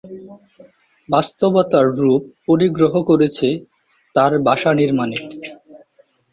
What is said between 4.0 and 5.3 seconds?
তার ভাষা নির্মাণে।